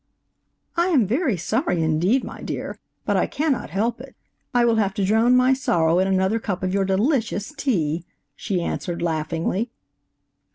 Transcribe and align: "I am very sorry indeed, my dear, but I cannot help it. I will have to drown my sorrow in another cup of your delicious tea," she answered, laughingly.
"I 0.75 0.87
am 0.87 1.05
very 1.05 1.37
sorry 1.37 1.83
indeed, 1.83 2.23
my 2.23 2.41
dear, 2.41 2.79
but 3.05 3.15
I 3.17 3.27
cannot 3.27 3.69
help 3.69 4.01
it. 4.01 4.15
I 4.51 4.65
will 4.65 4.77
have 4.77 4.95
to 4.95 5.05
drown 5.05 5.35
my 5.35 5.53
sorrow 5.53 5.99
in 5.99 6.07
another 6.07 6.39
cup 6.39 6.63
of 6.63 6.73
your 6.73 6.85
delicious 6.85 7.53
tea," 7.55 8.03
she 8.35 8.63
answered, 8.63 9.03
laughingly. 9.03 9.69